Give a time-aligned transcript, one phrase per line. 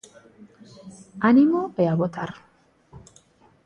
[1.29, 2.31] Ánimo, e a votar.